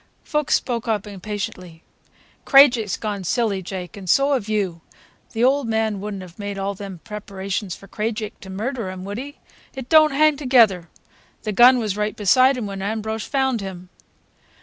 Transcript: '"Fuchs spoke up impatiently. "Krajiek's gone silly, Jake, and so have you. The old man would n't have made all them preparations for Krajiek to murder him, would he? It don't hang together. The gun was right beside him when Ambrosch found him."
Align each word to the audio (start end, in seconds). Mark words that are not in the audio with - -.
'"Fuchs 0.31 0.55
spoke 0.55 0.87
up 0.87 1.05
impatiently. 1.05 1.83
"Krajiek's 2.43 2.97
gone 2.97 3.23
silly, 3.23 3.61
Jake, 3.61 3.95
and 3.95 4.09
so 4.09 4.33
have 4.33 4.49
you. 4.49 4.81
The 5.33 5.43
old 5.43 5.67
man 5.67 6.01
would 6.01 6.15
n't 6.15 6.21
have 6.23 6.39
made 6.39 6.57
all 6.57 6.73
them 6.73 7.01
preparations 7.03 7.75
for 7.75 7.87
Krajiek 7.87 8.39
to 8.39 8.49
murder 8.49 8.89
him, 8.89 9.03
would 9.03 9.19
he? 9.19 9.37
It 9.75 9.89
don't 9.89 10.09
hang 10.11 10.37
together. 10.37 10.89
The 11.43 11.51
gun 11.51 11.77
was 11.77 11.97
right 11.97 12.15
beside 12.15 12.57
him 12.57 12.65
when 12.65 12.81
Ambrosch 12.81 13.27
found 13.27 13.61
him." 13.61 13.89